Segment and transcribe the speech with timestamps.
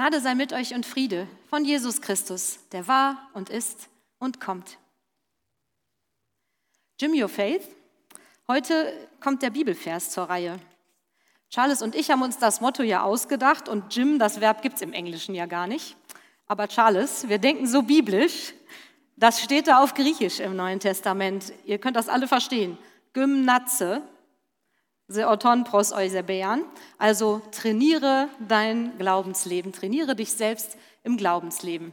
[0.00, 4.78] Gnade sei mit euch und Friede von Jesus Christus, der war und ist und kommt.
[6.98, 7.68] Jim Your Faith.
[8.48, 10.58] Heute kommt der Bibelvers zur Reihe.
[11.50, 14.80] Charles und ich haben uns das Motto ja ausgedacht und Jim, das Verb gibt es
[14.80, 15.98] im Englischen ja gar nicht.
[16.46, 18.54] Aber Charles, wir denken so biblisch,
[19.16, 21.52] das steht da auf Griechisch im Neuen Testament.
[21.66, 22.78] Ihr könnt das alle verstehen.
[23.12, 24.00] Gymnatze,
[25.10, 26.62] Seoton pros eusebean.
[26.96, 31.92] Also trainiere dein Glaubensleben, trainiere dich selbst im Glaubensleben.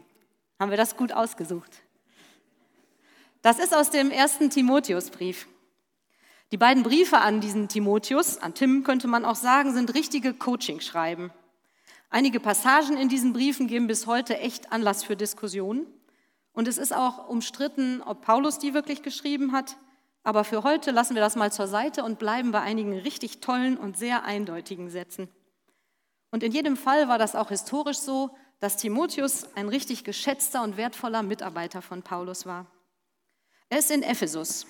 [0.59, 1.71] Haben wir das gut ausgesucht?
[3.41, 5.47] Das ist aus dem ersten Timotheusbrief.
[6.51, 11.31] Die beiden Briefe an diesen Timotheus, an Tim könnte man auch sagen, sind richtige Coaching-Schreiben.
[12.09, 15.87] Einige Passagen in diesen Briefen geben bis heute echt Anlass für Diskussionen.
[16.53, 19.75] Und es ist auch umstritten, ob Paulus die wirklich geschrieben hat.
[20.27, 23.77] Aber für heute lassen wir das mal zur Seite und bleiben bei einigen richtig tollen
[23.77, 25.29] und sehr eindeutigen Sätzen.
[26.31, 30.75] Und in jedem Fall war das auch historisch so, dass Timotheus ein richtig geschätzter und
[30.75, 32.65] wertvoller Mitarbeiter von Paulus war.
[33.69, 34.67] Er ist in Ephesus.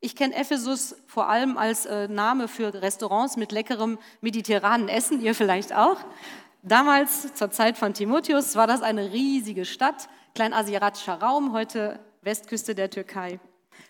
[0.00, 5.34] Ich kenne Ephesus vor allem als äh, Name für Restaurants mit leckerem mediterranen Essen, ihr
[5.34, 5.98] vielleicht auch.
[6.62, 12.88] Damals, zur Zeit von Timotheus, war das eine riesige Stadt, kleinasiatischer Raum, heute Westküste der
[12.88, 13.38] Türkei.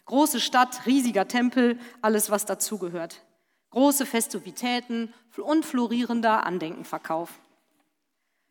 [0.06, 3.22] Große Stadt, riesiger Tempel, alles, was dazugehört.
[3.70, 7.38] Große Festivitäten und florierender Andenkenverkauf.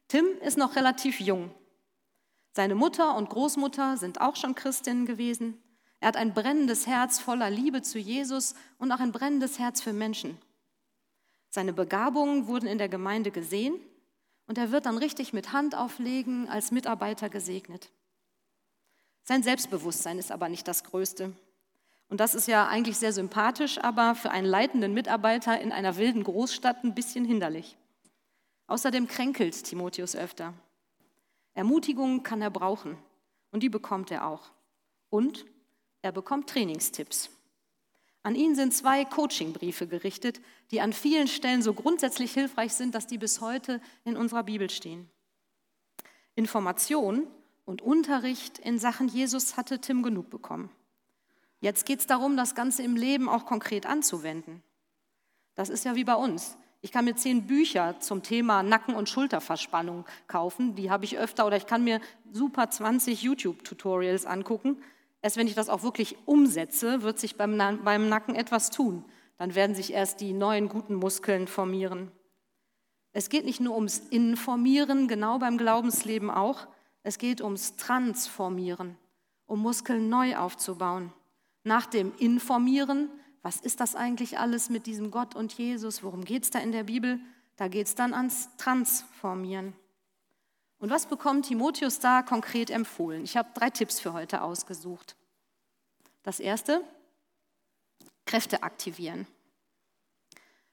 [0.07, 1.51] Tim ist noch relativ jung.
[2.53, 5.61] Seine Mutter und Großmutter sind auch schon Christinnen gewesen.
[5.99, 9.93] Er hat ein brennendes Herz voller Liebe zu Jesus und auch ein brennendes Herz für
[9.93, 10.37] Menschen.
[11.49, 13.79] Seine Begabungen wurden in der Gemeinde gesehen
[14.47, 17.89] und er wird dann richtig mit Handauflegen als Mitarbeiter gesegnet.
[19.27, 21.33] Sein Selbstbewusstsein ist aber nicht das Größte.
[22.07, 26.23] Und das ist ja eigentlich sehr sympathisch, aber für einen leitenden Mitarbeiter in einer wilden
[26.23, 27.75] Großstadt ein bisschen hinderlich.
[28.67, 30.53] Außerdem kränkelt Timotheus öfter.
[31.55, 32.97] Ermutigungen kann er brauchen
[33.51, 34.49] und die bekommt er auch.
[35.09, 35.45] Und
[36.01, 37.29] er bekommt Trainingstipps.
[38.23, 40.39] An ihn sind zwei Coachingbriefe gerichtet,
[40.71, 44.69] die an vielen Stellen so grundsätzlich hilfreich sind, dass die bis heute in unserer Bibel
[44.69, 45.09] stehen.
[46.35, 47.27] Information
[47.67, 50.69] und Unterricht in Sachen Jesus hatte Tim genug bekommen.
[51.59, 54.63] Jetzt geht es darum, das Ganze im Leben auch konkret anzuwenden.
[55.53, 56.57] Das ist ja wie bei uns.
[56.79, 60.75] Ich kann mir zehn Bücher zum Thema Nacken- und Schulterverspannung kaufen.
[60.75, 61.99] Die habe ich öfter oder ich kann mir
[62.31, 64.81] super 20 YouTube-Tutorials angucken.
[65.21, 69.03] Erst wenn ich das auch wirklich umsetze, wird sich beim, beim Nacken etwas tun.
[69.37, 72.11] Dann werden sich erst die neuen guten Muskeln formieren.
[73.11, 76.67] Es geht nicht nur ums Informieren, genau beim Glaubensleben auch,
[77.07, 78.97] es geht ums Transformieren,
[79.45, 81.13] um Muskeln neu aufzubauen.
[81.63, 83.09] Nach dem Informieren,
[83.41, 86.03] was ist das eigentlich alles mit diesem Gott und Jesus?
[86.03, 87.21] Worum geht es da in der Bibel?
[87.55, 89.73] Da geht es dann ans Transformieren.
[90.79, 93.23] Und was bekommt Timotheus da konkret empfohlen?
[93.23, 95.15] Ich habe drei Tipps für heute ausgesucht.
[96.23, 96.83] Das erste,
[98.25, 99.27] Kräfte aktivieren.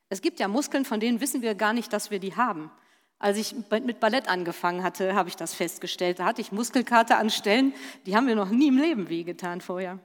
[0.08, 2.72] Es gibt ja Muskeln, von denen wissen wir gar nicht, dass wir die haben.
[3.18, 6.18] Als ich mit Ballett angefangen hatte, habe ich das festgestellt.
[6.18, 7.72] Da hatte ich Muskelkater an Stellen,
[8.06, 9.98] die haben mir noch nie im Leben wehgetan vorher.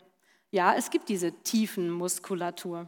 [0.51, 2.87] Ja, es gibt diese tiefen Muskulatur.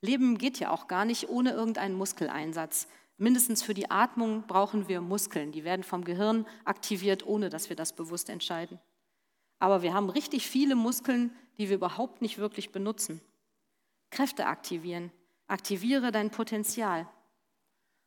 [0.00, 2.88] Leben geht ja auch gar nicht ohne irgendeinen Muskeleinsatz.
[3.18, 5.52] Mindestens für die Atmung brauchen wir Muskeln.
[5.52, 8.78] Die werden vom Gehirn aktiviert, ohne dass wir das bewusst entscheiden.
[9.58, 13.20] Aber wir haben richtig viele Muskeln, die wir überhaupt nicht wirklich benutzen.
[14.10, 15.10] Kräfte aktivieren.
[15.46, 17.08] Aktiviere dein Potenzial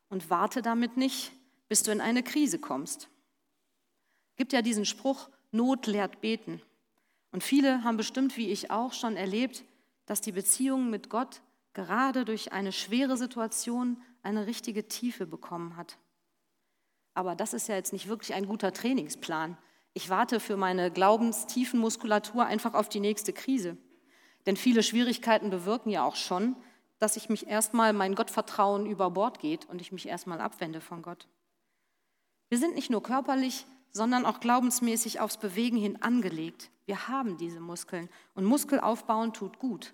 [0.09, 1.31] und warte damit nicht,
[1.67, 3.09] bis du in eine Krise kommst.
[4.35, 6.61] Gibt ja diesen Spruch, Not lehrt beten.
[7.31, 9.63] Und viele haben bestimmt, wie ich auch, schon erlebt,
[10.05, 11.41] dass die Beziehung mit Gott
[11.73, 15.97] gerade durch eine schwere Situation eine richtige Tiefe bekommen hat.
[17.13, 19.57] Aber das ist ja jetzt nicht wirklich ein guter Trainingsplan.
[19.93, 23.77] Ich warte für meine Glaubenstiefenmuskulatur einfach auf die nächste Krise.
[24.45, 26.55] Denn viele Schwierigkeiten bewirken ja auch schon,
[26.99, 31.01] dass ich mich erstmal mein Gottvertrauen über Bord geht und ich mich erstmal abwende von
[31.01, 31.27] Gott.
[32.49, 36.69] Wir sind nicht nur körperlich, sondern auch glaubensmäßig aufs Bewegen hin angelegt.
[36.85, 39.93] Wir haben diese Muskeln und Muskelaufbauen tut gut.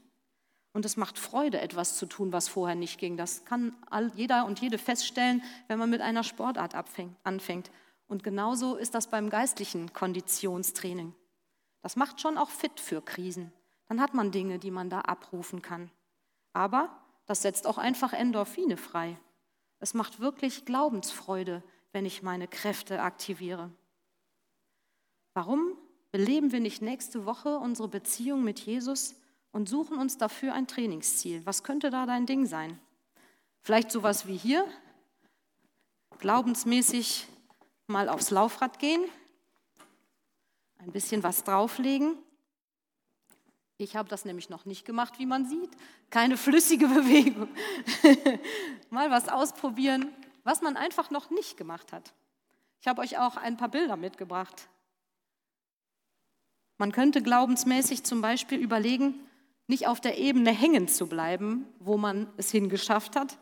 [0.74, 3.16] Und es macht Freude, etwas zu tun, was vorher nicht ging.
[3.16, 3.76] Das kann
[4.16, 6.76] jeder und jede feststellen, wenn man mit einer Sportart
[7.24, 7.72] anfängt.
[8.08, 11.14] Und genauso ist das beim geistlichen Konditionstraining.
[11.82, 13.54] Das macht schon auch fit für Krisen.
[13.88, 15.92] Dann hat man Dinge, die man da abrufen kann.
[16.56, 16.90] Aber
[17.26, 19.20] das setzt auch einfach Endorphine frei.
[19.80, 21.62] Es macht wirklich Glaubensfreude,
[21.92, 23.70] wenn ich meine Kräfte aktiviere.
[25.34, 25.78] Warum
[26.12, 29.16] beleben wir nicht nächste Woche unsere Beziehung mit Jesus
[29.52, 31.46] und suchen uns dafür ein Trainingsziel?
[31.46, 32.80] Was könnte da dein Ding sein?
[33.60, 34.66] Vielleicht sowas wie hier,
[36.20, 37.28] glaubensmäßig
[37.88, 39.04] mal aufs Laufrad gehen,
[40.78, 42.18] ein bisschen was drauflegen.
[43.78, 45.72] Ich habe das nämlich noch nicht gemacht, wie man sieht.
[46.10, 47.50] Keine flüssige Bewegung.
[48.90, 50.14] mal was ausprobieren,
[50.44, 52.14] was man einfach noch nicht gemacht hat.
[52.80, 54.70] Ich habe euch auch ein paar Bilder mitgebracht.
[56.78, 59.20] Man könnte glaubensmäßig zum Beispiel überlegen,
[59.68, 63.38] nicht auf der Ebene hängen zu bleiben, wo man es hingeschafft hat,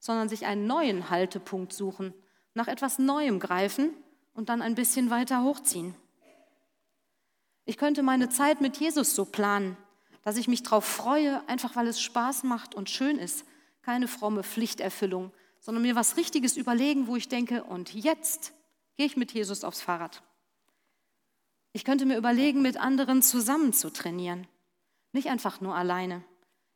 [0.00, 2.14] sondern sich einen neuen Haltepunkt suchen,
[2.54, 3.94] nach etwas Neuem greifen
[4.34, 5.94] und dann ein bisschen weiter hochziehen.
[7.68, 9.76] Ich könnte meine Zeit mit Jesus so planen,
[10.22, 13.44] dass ich mich darauf freue, einfach weil es Spaß macht und schön ist.
[13.82, 18.54] Keine fromme Pflichterfüllung, sondern mir was Richtiges überlegen, wo ich denke, und jetzt
[18.96, 20.22] gehe ich mit Jesus aufs Fahrrad.
[21.74, 24.46] Ich könnte mir überlegen, mit anderen zusammen zu trainieren,
[25.12, 26.24] nicht einfach nur alleine,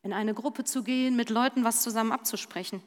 [0.03, 2.83] in eine Gruppe zu gehen, mit Leuten was zusammen abzusprechen.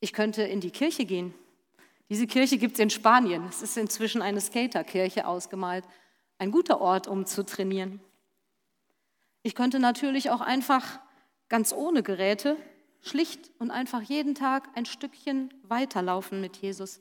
[0.00, 1.32] Ich könnte in die Kirche gehen.
[2.08, 3.46] Diese Kirche gibt es in Spanien.
[3.48, 5.84] Es ist inzwischen eine Skaterkirche ausgemalt.
[6.38, 8.00] Ein guter Ort, um zu trainieren.
[9.42, 11.00] Ich könnte natürlich auch einfach
[11.48, 12.56] ganz ohne Geräte
[13.00, 17.00] schlicht und einfach jeden Tag ein Stückchen weiterlaufen mit Jesus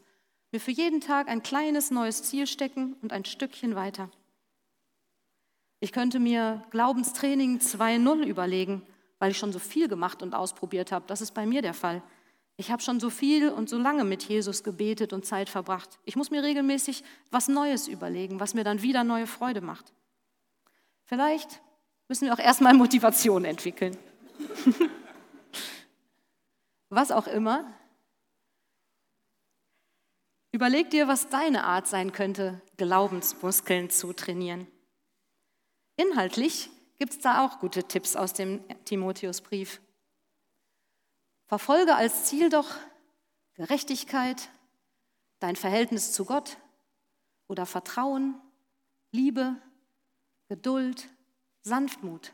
[0.51, 4.09] mir für jeden Tag ein kleines neues Ziel stecken und ein Stückchen weiter.
[5.79, 8.81] Ich könnte mir Glaubenstraining 2.0 überlegen,
[9.19, 11.05] weil ich schon so viel gemacht und ausprobiert habe.
[11.07, 12.01] Das ist bei mir der Fall.
[12.57, 15.99] Ich habe schon so viel und so lange mit Jesus gebetet und Zeit verbracht.
[16.05, 19.93] Ich muss mir regelmäßig was Neues überlegen, was mir dann wieder neue Freude macht.
[21.05, 21.61] Vielleicht
[22.07, 23.95] müssen wir auch erstmal Motivation entwickeln.
[26.89, 27.65] was auch immer,
[30.57, 34.65] Überleg dir, was deine Art sein könnte, Glaubensmuskeln zu trainieren.
[35.97, 39.79] Inhaltlich gibt es da auch gute Tipps aus dem Timotheusbrief.
[41.47, 42.69] Verfolge als Ziel doch
[43.55, 44.49] Gerechtigkeit,
[45.39, 46.57] dein Verhältnis zu Gott
[47.47, 48.39] oder Vertrauen,
[49.11, 49.55] Liebe,
[50.47, 51.09] Geduld,
[51.61, 52.33] Sanftmut.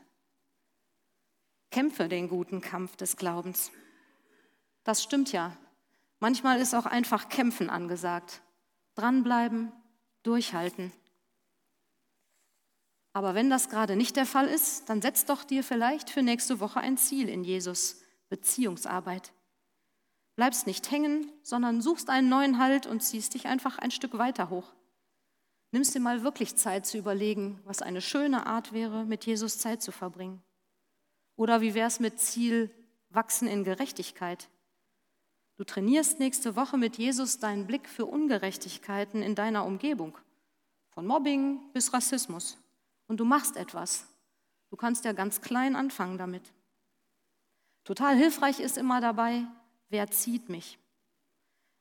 [1.70, 3.72] Kämpfe den guten Kampf des Glaubens.
[4.84, 5.56] Das stimmt ja,
[6.24, 8.40] Manchmal ist auch einfach Kämpfen angesagt.
[8.94, 9.72] Dranbleiben,
[10.22, 10.90] durchhalten.
[13.12, 16.60] Aber wenn das gerade nicht der Fall ist, dann setz doch dir vielleicht für nächste
[16.60, 18.00] Woche ein Ziel in Jesus,
[18.34, 19.32] Beziehungsarbeit.
[20.34, 24.50] Bleibst nicht hängen, sondern suchst einen neuen Halt und ziehst dich einfach ein Stück weiter
[24.50, 24.74] hoch.
[25.70, 29.82] Nimmst dir mal wirklich Zeit zu überlegen, was eine schöne Art wäre, mit Jesus Zeit
[29.82, 30.42] zu verbringen.
[31.36, 32.70] Oder wie wäre es mit Ziel
[33.10, 34.48] Wachsen in Gerechtigkeit?
[35.56, 40.18] Du trainierst nächste Woche mit Jesus deinen Blick für Ungerechtigkeiten in deiner Umgebung,
[40.90, 42.58] von Mobbing bis Rassismus.
[43.06, 44.08] Und du machst etwas.
[44.70, 46.52] Du kannst ja ganz klein anfangen damit.
[47.84, 49.46] Total hilfreich ist immer dabei,
[49.90, 50.78] wer zieht mich?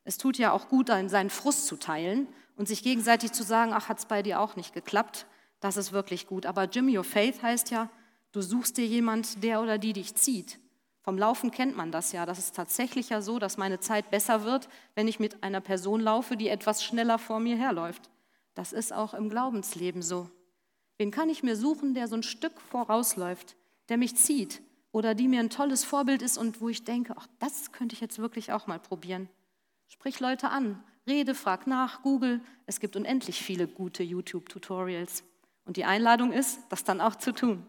[0.04, 2.28] Es tut ja auch gut, seinen Frust zu teilen
[2.58, 5.26] und sich gegenseitig zu sagen, ach, hat es bei dir auch nicht geklappt.
[5.62, 6.46] Das ist wirklich gut.
[6.46, 7.90] Aber Jimmy Your Faith heißt ja,
[8.34, 10.60] du suchst dir jemand, der oder die dich zieht.
[11.00, 12.26] Vom Laufen kennt man das ja.
[12.26, 16.02] Das ist tatsächlich ja so, dass meine Zeit besser wird, wenn ich mit einer Person
[16.02, 18.10] laufe, die etwas schneller vor mir herläuft.
[18.56, 20.30] Das ist auch im Glaubensleben so.
[20.98, 23.56] Wen kann ich mir suchen, der so ein Stück vorausläuft,
[23.88, 24.62] der mich zieht
[24.94, 28.00] oder die mir ein tolles Vorbild ist und wo ich denke, ach, das könnte ich
[28.00, 29.28] jetzt wirklich auch mal probieren.
[29.88, 32.41] Sprich Leute an, rede, frag nach, google.
[32.68, 35.24] Es gibt unendlich viele gute YouTube-Tutorials.
[35.65, 37.65] Und die Einladung ist, das dann auch zu tun.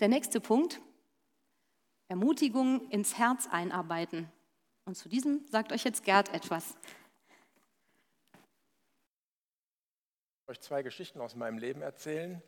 [0.00, 0.80] Der nächste Punkt,
[2.08, 4.28] Ermutigung ins Herz einarbeiten.
[4.84, 6.74] Und zu diesem sagt euch jetzt Gerd etwas.
[10.42, 12.42] Ich euch zwei Geschichten aus meinem Leben erzählen.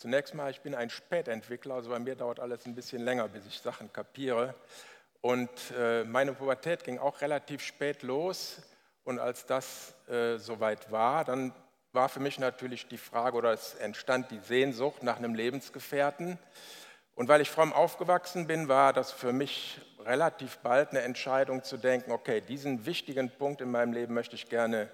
[0.00, 3.44] Zunächst mal, ich bin ein Spätentwickler, also bei mir dauert alles ein bisschen länger, bis
[3.44, 4.54] ich Sachen kapiere.
[5.20, 8.62] Und äh, meine Pubertät ging auch relativ spät los.
[9.04, 11.52] Und als das äh, soweit war, dann
[11.92, 16.38] war für mich natürlich die Frage oder es entstand die Sehnsucht nach einem Lebensgefährten.
[17.14, 21.76] Und weil ich fromm aufgewachsen bin, war das für mich relativ bald eine Entscheidung zu
[21.76, 24.88] denken, okay, diesen wichtigen Punkt in meinem Leben möchte ich gerne,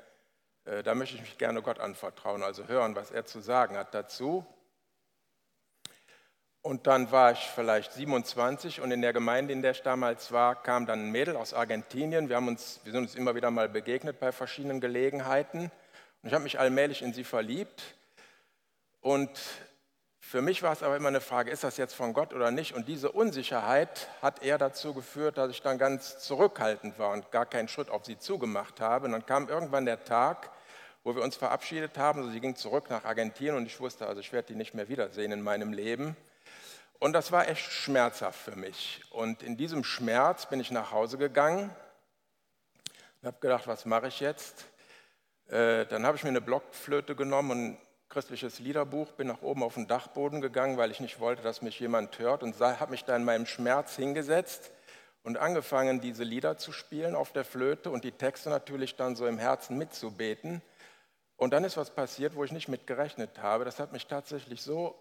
[0.64, 3.94] äh, da möchte ich mich gerne Gott anvertrauen, also hören, was er zu sagen hat
[3.94, 4.44] dazu.
[6.66, 10.61] Und dann war ich vielleicht 27 und in der Gemeinde, in der ich damals war,
[10.61, 12.28] kam dann ein Mädel aus Argentinien.
[12.28, 15.61] Wir, haben uns, wir sind uns immer wieder mal begegnet bei verschiedenen Gelegenheiten.
[15.61, 15.70] Und
[16.28, 17.85] ich habe mich allmählich in sie verliebt.
[19.00, 19.30] Und
[20.18, 22.75] für mich war es aber immer eine Frage, ist das jetzt von Gott oder nicht?
[22.75, 27.46] Und diese Unsicherheit hat eher dazu geführt, dass ich dann ganz zurückhaltend war und gar
[27.46, 29.06] keinen Schritt auf sie zugemacht habe.
[29.06, 30.50] Und dann kam irgendwann der Tag,
[31.04, 32.23] wo wir uns verabschiedet haben.
[32.23, 34.88] Also sie ging zurück nach Argentinien und ich wusste, also ich werde die nicht mehr
[34.88, 36.16] wiedersehen in meinem Leben.
[36.98, 39.02] Und das war echt schmerzhaft für mich.
[39.10, 41.70] Und in diesem Schmerz bin ich nach Hause gegangen,
[43.20, 44.66] und habe gedacht, was mache ich jetzt?
[45.48, 49.62] Äh, dann habe ich mir eine Blockflöte genommen und ein christliches Liederbuch, bin nach oben
[49.62, 53.04] auf den Dachboden gegangen, weil ich nicht wollte, dass mich jemand hört und habe mich
[53.04, 54.70] da in meinem Schmerz hingesetzt
[55.22, 59.26] und angefangen, diese Lieder zu spielen auf der Flöte und die Texte natürlich dann so
[59.26, 60.62] im Herzen mitzubeten.
[61.36, 63.64] Und dann ist was passiert, wo ich nicht mit gerechnet habe.
[63.64, 64.94] Das hat mich tatsächlich so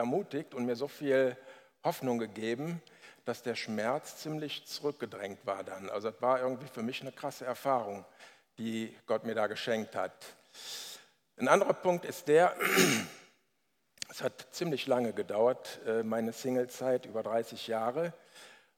[0.00, 1.36] ermutigt und mir so viel
[1.84, 2.82] Hoffnung gegeben,
[3.24, 5.90] dass der Schmerz ziemlich zurückgedrängt war dann.
[5.90, 8.04] Also das war irgendwie für mich eine krasse Erfahrung,
[8.58, 10.12] die Gott mir da geschenkt hat.
[11.36, 12.56] Ein anderer Punkt ist der,
[14.10, 18.12] es hat ziemlich lange gedauert, äh, meine Singlezeit, über 30 Jahre.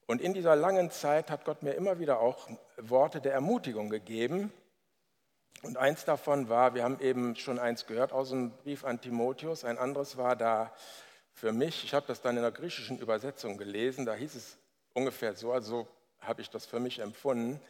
[0.07, 4.53] Und in dieser langen Zeit hat Gott mir immer wieder auch Worte der Ermutigung gegeben.
[5.63, 9.65] Und eins davon war, wir haben eben schon eins gehört aus dem Brief an Timotheus,
[9.65, 10.73] ein anderes war da
[11.35, 14.57] für mich, ich habe das dann in der griechischen Übersetzung gelesen, da hieß es
[14.93, 15.89] ungefähr so, also
[16.21, 17.61] habe ich das für mich empfunden,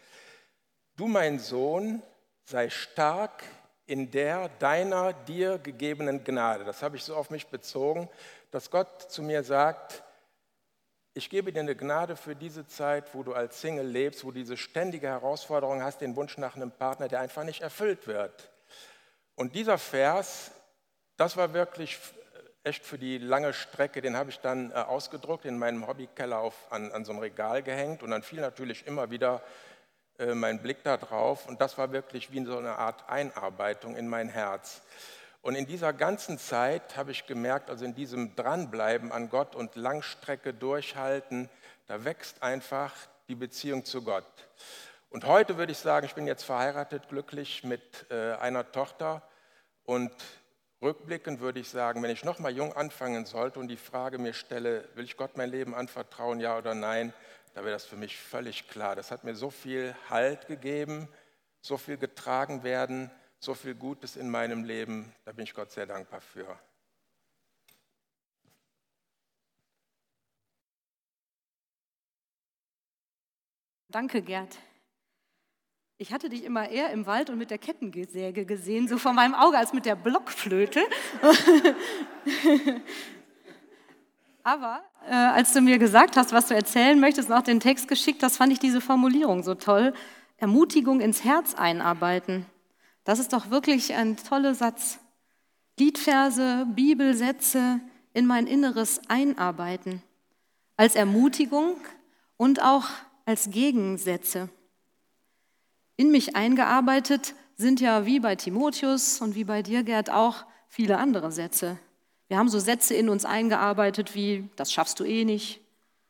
[0.97, 2.03] du mein Sohn,
[2.45, 3.45] sei stark
[3.87, 6.65] in der deiner dir gegebenen Gnade.
[6.65, 8.09] Das habe ich so auf mich bezogen,
[8.51, 10.03] dass Gott zu mir sagt,
[11.15, 14.39] ich gebe dir eine Gnade für diese Zeit, wo du als Single lebst, wo du
[14.39, 18.51] diese ständige Herausforderung hast, den Wunsch nach einem Partner, der einfach nicht erfüllt wird.
[19.35, 20.53] Und dieser Vers,
[21.17, 21.99] das war wirklich
[22.65, 26.55] echt für die lange Strecke, den habe ich dann äh, ausgedruckt, in meinem Hobbykeller auf,
[26.71, 29.43] an, an so einem Regal gehängt und dann fiel natürlich immer wieder
[30.19, 34.09] äh, mein Blick da drauf und das war wirklich wie so eine Art Einarbeitung in
[34.09, 34.83] mein Herz.
[35.41, 39.75] Und in dieser ganzen Zeit habe ich gemerkt, also in diesem Dranbleiben an Gott und
[39.75, 41.49] Langstrecke durchhalten,
[41.89, 42.95] da wächst einfach
[43.27, 44.25] die Beziehung zu Gott.
[45.11, 49.21] Und heute würde ich sagen, ich bin jetzt verheiratet, glücklich mit äh, einer Tochter
[49.85, 50.13] und
[50.83, 54.35] rückblickend würde ich sagen, wenn ich noch mal jung anfangen sollte und die Frage mir
[54.35, 57.15] stelle, will ich Gott mein Leben anvertrauen, ja oder nein,
[57.55, 58.97] da wäre das für mich völlig klar.
[58.97, 61.09] Das hat mir so viel Halt gegeben,
[61.61, 63.11] so viel getragen werden
[63.43, 65.13] so viel Gutes in meinem Leben.
[65.25, 66.59] Da bin ich Gott sehr dankbar für.
[73.89, 74.57] Danke, Gerd.
[76.03, 79.37] Ich hatte dich immer eher im Wald und mit der Kettensäge gesehen, so vor meinem
[79.37, 80.81] Auge, als mit der Blockflöte.
[84.43, 87.87] Aber äh, als du mir gesagt hast, was du erzählen möchtest und auch den Text
[87.87, 89.95] geschickt hast, fand ich diese Formulierung so toll.
[90.39, 92.47] Ermutigung ins Herz einarbeiten.
[93.05, 94.99] Das ist doch wirklich ein toller Satz.
[95.79, 97.79] Liedverse, Bibelsätze
[98.13, 100.03] in mein Inneres einarbeiten.
[100.77, 101.77] Als Ermutigung
[102.37, 102.89] und auch
[103.25, 104.49] als Gegensätze.
[106.03, 110.99] In mich eingearbeitet sind ja wie bei Timotheus und wie bei dir, Gerd, auch viele
[110.99, 111.79] andere Sätze.
[112.27, 115.61] Wir haben so Sätze in uns eingearbeitet wie, das schaffst du eh nicht,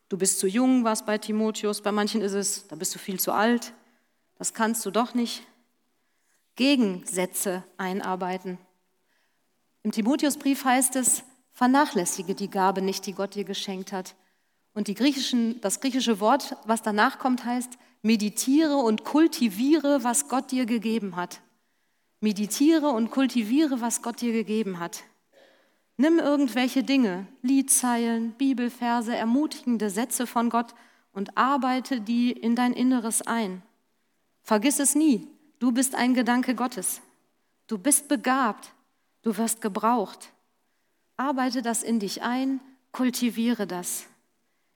[0.08, 3.20] du bist zu jung, was bei Timotheus, bei manchen ist es, da bist du viel
[3.20, 3.74] zu alt,
[4.38, 5.42] das kannst du doch nicht.
[6.56, 8.56] Gegensätze einarbeiten.
[9.82, 11.22] Im Timotheusbrief heißt es,
[11.52, 14.14] vernachlässige die Gabe nicht, die Gott dir geschenkt hat.
[14.72, 21.16] Und das griechische Wort, was danach kommt, heißt, meditiere und kultiviere, was Gott dir gegeben
[21.16, 21.40] hat.
[22.20, 25.04] Meditiere und kultiviere, was Gott dir gegeben hat.
[25.96, 30.74] Nimm irgendwelche Dinge, Liedzeilen, Bibelverse, ermutigende Sätze von Gott
[31.12, 33.62] und arbeite die in dein Inneres ein.
[34.42, 35.28] Vergiss es nie,
[35.62, 37.00] Du bist ein Gedanke Gottes.
[37.68, 38.72] Du bist begabt.
[39.22, 40.32] Du wirst gebraucht.
[41.16, 44.08] Arbeite das in dich ein, kultiviere das.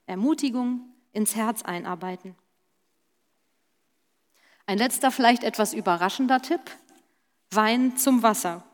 [0.06, 2.36] Ermutigung ins Herz einarbeiten.
[4.66, 6.60] Ein letzter, vielleicht etwas überraschender Tipp.
[7.52, 8.64] Wein zum Wasser.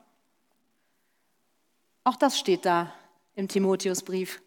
[2.04, 2.92] Auch das steht da
[3.34, 4.40] im Timotheusbrief.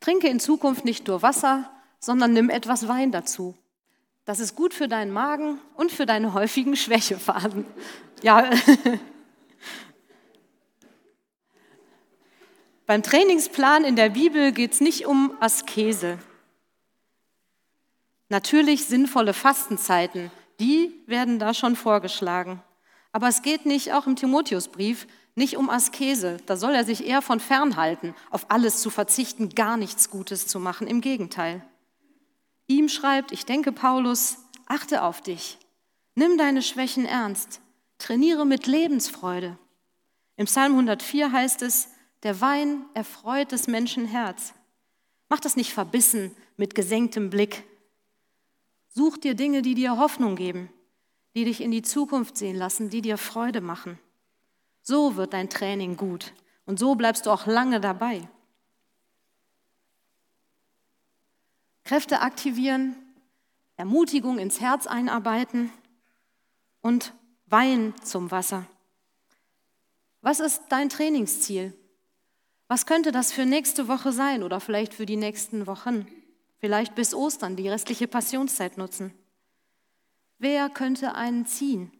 [0.00, 3.54] Trinke in Zukunft nicht nur Wasser, sondern nimm etwas Wein dazu.
[4.24, 7.66] Das ist gut für deinen Magen und für deine häufigen Schwächephasen.
[8.22, 8.50] Ja.
[12.86, 16.18] Beim Trainingsplan in der Bibel geht es nicht um Askese.
[18.30, 22.62] Natürlich sinnvolle Fastenzeiten, die werden da schon vorgeschlagen.
[23.12, 26.36] Aber es geht nicht, auch im Timotheusbrief, nicht um Askese.
[26.46, 30.60] Da soll er sich eher von fernhalten, auf alles zu verzichten, gar nichts Gutes zu
[30.60, 30.86] machen.
[30.86, 31.66] Im Gegenteil.
[32.68, 35.58] Ihm schreibt, ich denke Paulus, achte auf dich,
[36.14, 37.60] nimm deine Schwächen ernst,
[37.98, 39.58] trainiere mit Lebensfreude.
[40.36, 41.88] Im Psalm 104 heißt es,
[42.22, 44.54] der Wein erfreut des Menschen Herz.
[45.28, 47.64] Mach das nicht verbissen mit gesenktem Blick.
[48.90, 50.70] Such dir Dinge, die dir Hoffnung geben,
[51.34, 53.98] die dich in die Zukunft sehen lassen, die dir Freude machen.
[54.82, 56.32] So wird dein Training gut
[56.66, 58.28] und so bleibst du auch lange dabei.
[61.84, 62.94] Kräfte aktivieren,
[63.76, 65.72] Ermutigung ins Herz einarbeiten,
[66.80, 67.14] und
[67.46, 68.66] Wein zum Wasser.
[70.22, 71.74] Was ist dein Trainingsziel?
[72.68, 76.06] Was könnte das für nächste Woche sein oder vielleicht für die nächsten Wochen?
[76.60, 79.14] Vielleicht bis Ostern, die restliche Passionszeit nutzen.
[80.38, 81.90] Wer könnte einen ziehen?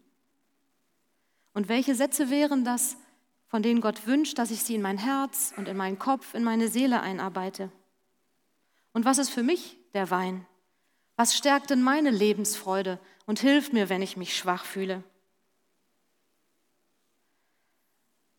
[1.54, 2.96] Und welche Sätze wären das,
[3.48, 6.44] von denen Gott wünscht, dass ich sie in mein Herz und in meinen Kopf, in
[6.44, 7.72] meine Seele einarbeite?
[8.92, 10.46] Und was ist für mich der Wein?
[11.16, 15.02] Was stärkt denn meine Lebensfreude und hilft mir, wenn ich mich schwach fühle?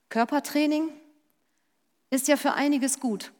[0.09, 0.89] Körpertraining
[2.09, 3.31] ist ja für einiges gut,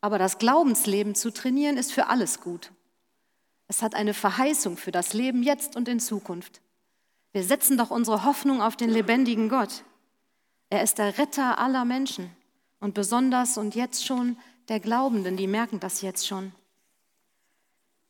[0.00, 2.72] aber das Glaubensleben zu trainieren ist für alles gut.
[3.66, 6.60] Es hat eine Verheißung für das Leben jetzt und in Zukunft.
[7.32, 9.84] Wir setzen doch unsere Hoffnung auf den lebendigen Gott.
[10.70, 12.30] Er ist der Retter aller Menschen
[12.80, 14.36] und besonders und jetzt schon
[14.68, 16.52] der Glaubenden, die merken das jetzt schon.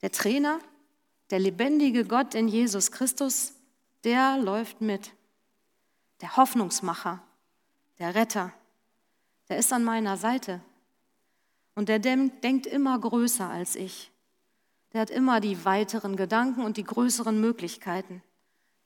[0.02, 0.61] Der Trainer,
[1.30, 3.54] der lebendige Gott in Jesus Christus,
[4.04, 5.12] der läuft mit.
[6.21, 7.23] Der Hoffnungsmacher,
[7.99, 8.52] der Retter,
[9.49, 10.61] der ist an meiner Seite.
[11.78, 14.11] Und der denkt immer größer als ich.
[14.92, 18.20] Der hat immer die weiteren Gedanken und die größeren Möglichkeiten.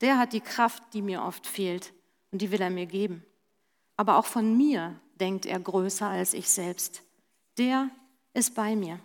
[0.01, 1.91] Der hat die Kraft, die mir oft fehlt
[2.31, 3.25] und die will er mir geben.
[3.97, 7.01] Aber auch von mir denkt er größer als ich selbst.
[7.57, 7.89] Der
[8.35, 8.99] ist bei mir.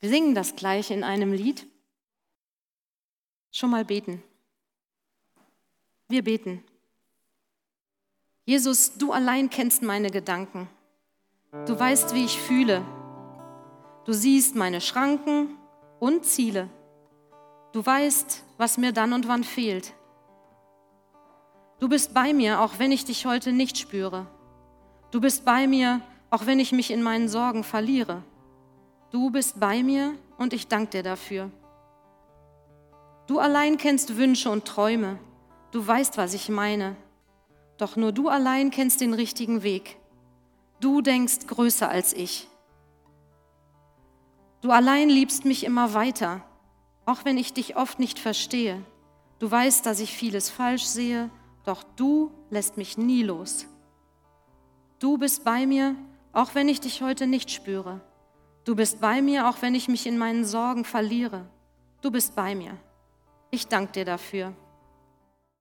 [0.00, 1.68] Wir singen das gleich in einem Lied.
[3.52, 4.20] Schon mal beten.
[6.08, 6.64] Wir beten.
[8.44, 10.68] Jesus, du allein kennst meine Gedanken.
[11.66, 12.82] Du weißt, wie ich fühle.
[14.04, 15.56] Du siehst meine Schranken
[15.98, 16.68] und Ziele.
[17.72, 19.94] Du weißt, was mir dann und wann fehlt.
[21.78, 24.26] Du bist bei mir, auch wenn ich dich heute nicht spüre.
[25.10, 28.22] Du bist bei mir, auch wenn ich mich in meinen Sorgen verliere.
[29.10, 31.50] Du bist bei mir und ich danke dir dafür.
[33.26, 35.18] Du allein kennst Wünsche und Träume.
[35.70, 36.96] Du weißt, was ich meine.
[37.78, 39.96] Doch nur du allein kennst den richtigen Weg.
[40.84, 42.46] Du denkst größer als ich.
[44.60, 46.44] Du allein liebst mich immer weiter,
[47.06, 48.84] auch wenn ich dich oft nicht verstehe.
[49.38, 51.30] Du weißt, dass ich vieles falsch sehe
[51.64, 53.66] doch du lässt mich nie los.
[54.98, 55.96] Du bist bei mir,
[56.32, 58.02] auch wenn ich dich heute nicht spüre.
[58.64, 61.46] Du bist bei mir, auch wenn ich mich in meinen Sorgen verliere.
[62.02, 62.76] Du bist bei mir.
[63.50, 64.54] Ich danke dir dafür.